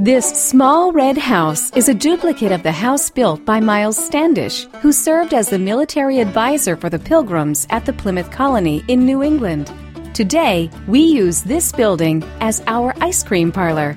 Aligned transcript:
This 0.00 0.26
small 0.26 0.92
red 0.92 1.18
house 1.18 1.72
is 1.72 1.88
a 1.88 1.92
duplicate 1.92 2.52
of 2.52 2.62
the 2.62 2.70
house 2.70 3.10
built 3.10 3.44
by 3.44 3.58
Miles 3.58 3.96
Standish, 3.96 4.64
who 4.80 4.92
served 4.92 5.34
as 5.34 5.50
the 5.50 5.58
military 5.58 6.20
advisor 6.20 6.76
for 6.76 6.88
the 6.88 7.00
Pilgrims 7.00 7.66
at 7.70 7.84
the 7.84 7.92
Plymouth 7.92 8.30
Colony 8.30 8.84
in 8.86 9.04
New 9.04 9.24
England. 9.24 9.72
Today, 10.14 10.70
we 10.86 11.00
use 11.00 11.42
this 11.42 11.72
building 11.72 12.22
as 12.38 12.62
our 12.68 12.94
ice 13.00 13.24
cream 13.24 13.50
parlor. 13.50 13.96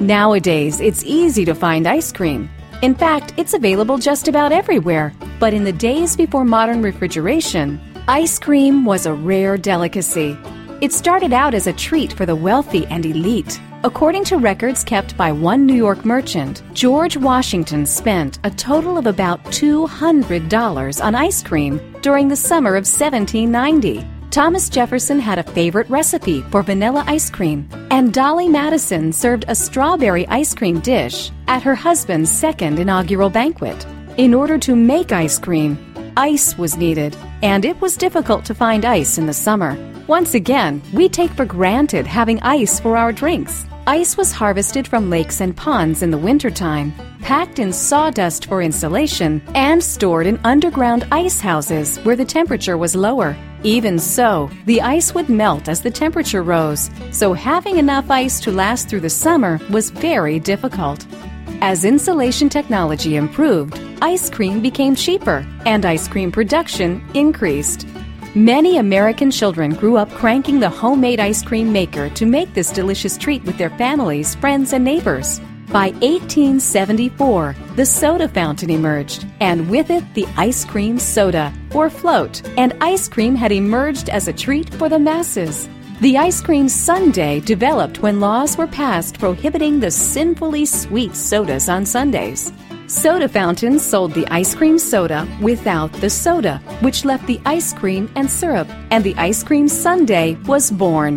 Nowadays, 0.00 0.80
it's 0.80 1.02
easy 1.04 1.46
to 1.46 1.54
find 1.54 1.86
ice 1.86 2.12
cream. 2.12 2.50
In 2.82 2.94
fact, 2.94 3.32
it's 3.38 3.54
available 3.54 3.96
just 3.96 4.28
about 4.28 4.52
everywhere. 4.52 5.14
But 5.40 5.54
in 5.54 5.64
the 5.64 5.72
days 5.72 6.14
before 6.14 6.44
modern 6.44 6.82
refrigeration, 6.82 7.80
ice 8.06 8.38
cream 8.38 8.84
was 8.84 9.06
a 9.06 9.14
rare 9.14 9.56
delicacy. 9.56 10.36
It 10.82 10.92
started 10.92 11.32
out 11.32 11.54
as 11.54 11.66
a 11.66 11.72
treat 11.72 12.12
for 12.12 12.26
the 12.26 12.36
wealthy 12.36 12.84
and 12.88 13.06
elite. 13.06 13.58
According 13.84 14.24
to 14.24 14.38
records 14.38 14.82
kept 14.82 15.16
by 15.16 15.30
one 15.30 15.64
New 15.64 15.74
York 15.74 16.04
merchant, 16.04 16.64
George 16.72 17.16
Washington 17.16 17.86
spent 17.86 18.40
a 18.42 18.50
total 18.50 18.98
of 18.98 19.06
about 19.06 19.44
$200 19.44 21.04
on 21.04 21.14
ice 21.14 21.44
cream 21.44 21.94
during 22.02 22.26
the 22.26 22.34
summer 22.34 22.70
of 22.70 22.88
1790. 22.88 24.04
Thomas 24.32 24.68
Jefferson 24.68 25.20
had 25.20 25.38
a 25.38 25.44
favorite 25.44 25.88
recipe 25.88 26.42
for 26.50 26.64
vanilla 26.64 27.04
ice 27.06 27.30
cream, 27.30 27.68
and 27.92 28.12
Dolley 28.12 28.48
Madison 28.48 29.12
served 29.12 29.44
a 29.46 29.54
strawberry 29.54 30.26
ice 30.26 30.56
cream 30.56 30.80
dish 30.80 31.30
at 31.46 31.62
her 31.62 31.76
husband's 31.76 32.32
second 32.32 32.80
inaugural 32.80 33.30
banquet. 33.30 33.86
In 34.16 34.34
order 34.34 34.58
to 34.58 34.74
make 34.74 35.12
ice 35.12 35.38
cream, 35.38 35.78
ice 36.16 36.58
was 36.58 36.76
needed, 36.76 37.16
and 37.42 37.64
it 37.64 37.80
was 37.80 37.96
difficult 37.96 38.44
to 38.46 38.56
find 38.56 38.84
ice 38.84 39.18
in 39.18 39.26
the 39.26 39.32
summer. 39.32 39.78
Once 40.08 40.32
again, 40.32 40.80
we 40.94 41.06
take 41.06 41.30
for 41.32 41.44
granted 41.44 42.06
having 42.06 42.40
ice 42.40 42.80
for 42.80 42.96
our 42.96 43.12
drinks. 43.12 43.66
Ice 43.86 44.16
was 44.16 44.32
harvested 44.32 44.88
from 44.88 45.10
lakes 45.10 45.42
and 45.42 45.54
ponds 45.54 46.02
in 46.02 46.10
the 46.10 46.16
wintertime, 46.16 46.94
packed 47.20 47.58
in 47.58 47.74
sawdust 47.74 48.46
for 48.46 48.62
insulation, 48.62 49.42
and 49.54 49.84
stored 49.84 50.26
in 50.26 50.40
underground 50.44 51.06
ice 51.12 51.40
houses 51.40 51.98
where 52.04 52.16
the 52.16 52.24
temperature 52.24 52.78
was 52.78 52.96
lower. 52.96 53.36
Even 53.64 53.98
so, 53.98 54.48
the 54.64 54.80
ice 54.80 55.12
would 55.14 55.28
melt 55.28 55.68
as 55.68 55.82
the 55.82 55.90
temperature 55.90 56.42
rose, 56.42 56.90
so 57.10 57.34
having 57.34 57.76
enough 57.76 58.10
ice 58.10 58.40
to 58.40 58.50
last 58.50 58.88
through 58.88 59.00
the 59.00 59.10
summer 59.10 59.60
was 59.68 59.90
very 59.90 60.38
difficult. 60.40 61.06
As 61.60 61.84
insulation 61.84 62.48
technology 62.48 63.16
improved, 63.16 63.78
ice 64.00 64.30
cream 64.30 64.62
became 64.62 64.94
cheaper 64.94 65.46
and 65.66 65.84
ice 65.84 66.08
cream 66.08 66.32
production 66.32 67.06
increased. 67.12 67.86
Many 68.38 68.76
American 68.76 69.32
children 69.32 69.74
grew 69.74 69.96
up 69.96 70.08
cranking 70.12 70.60
the 70.60 70.70
homemade 70.70 71.18
ice 71.18 71.42
cream 71.42 71.72
maker 71.72 72.08
to 72.10 72.24
make 72.24 72.54
this 72.54 72.70
delicious 72.70 73.18
treat 73.18 73.42
with 73.42 73.58
their 73.58 73.70
families, 73.70 74.36
friends, 74.36 74.72
and 74.72 74.84
neighbors. 74.84 75.40
By 75.72 75.88
1874, 76.02 77.56
the 77.74 77.84
soda 77.84 78.28
fountain 78.28 78.70
emerged, 78.70 79.26
and 79.40 79.68
with 79.68 79.90
it, 79.90 80.04
the 80.14 80.24
ice 80.36 80.64
cream 80.64 81.00
soda, 81.00 81.52
or 81.74 81.90
float, 81.90 82.48
and 82.56 82.76
ice 82.80 83.08
cream 83.08 83.34
had 83.34 83.50
emerged 83.50 84.08
as 84.08 84.28
a 84.28 84.32
treat 84.32 84.72
for 84.74 84.88
the 84.88 85.00
masses. 85.00 85.68
The 86.00 86.16
ice 86.16 86.40
cream 86.40 86.68
sundae 86.68 87.40
developed 87.40 88.02
when 88.02 88.20
laws 88.20 88.56
were 88.56 88.68
passed 88.68 89.18
prohibiting 89.18 89.80
the 89.80 89.90
sinfully 89.90 90.64
sweet 90.64 91.16
sodas 91.16 91.68
on 91.68 91.84
Sundays. 91.84 92.52
Soda 92.88 93.28
fountains 93.28 93.84
sold 93.84 94.14
the 94.14 94.26
ice 94.28 94.54
cream 94.54 94.78
soda 94.78 95.28
without 95.42 95.92
the 96.00 96.08
soda, 96.08 96.56
which 96.80 97.04
left 97.04 97.26
the 97.26 97.38
ice 97.44 97.70
cream 97.74 98.10
and 98.16 98.30
syrup, 98.30 98.66
and 98.90 99.04
the 99.04 99.14
ice 99.16 99.42
cream 99.42 99.68
sundae 99.68 100.36
was 100.46 100.70
born. 100.70 101.16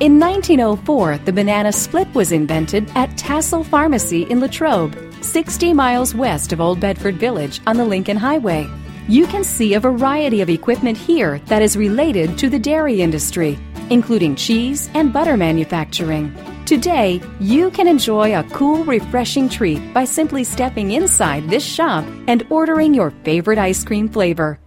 In 0.00 0.20
1904, 0.20 1.16
the 1.24 1.32
banana 1.32 1.72
split 1.72 2.06
was 2.14 2.32
invented 2.32 2.92
at 2.94 3.16
Tassel 3.16 3.64
Pharmacy 3.64 4.24
in 4.24 4.40
Latrobe, 4.40 4.94
60 5.22 5.72
miles 5.72 6.14
west 6.14 6.52
of 6.52 6.60
Old 6.60 6.80
Bedford 6.80 7.14
Village 7.14 7.62
on 7.66 7.78
the 7.78 7.84
Lincoln 7.86 8.18
Highway. 8.18 8.68
You 9.08 9.26
can 9.26 9.42
see 9.42 9.72
a 9.72 9.80
variety 9.80 10.42
of 10.42 10.50
equipment 10.50 10.98
here 10.98 11.38
that 11.46 11.62
is 11.62 11.78
related 11.78 12.36
to 12.36 12.50
the 12.50 12.58
dairy 12.58 13.00
industry, 13.00 13.58
including 13.88 14.36
cheese 14.36 14.90
and 14.92 15.14
butter 15.14 15.38
manufacturing. 15.38 16.55
Today, 16.66 17.22
you 17.38 17.70
can 17.70 17.86
enjoy 17.86 18.36
a 18.36 18.42
cool, 18.50 18.82
refreshing 18.82 19.48
treat 19.48 19.94
by 19.94 20.04
simply 20.04 20.42
stepping 20.42 20.90
inside 20.90 21.48
this 21.48 21.64
shop 21.64 22.04
and 22.26 22.44
ordering 22.50 22.92
your 22.92 23.12
favorite 23.22 23.56
ice 23.56 23.84
cream 23.84 24.08
flavor. 24.08 24.58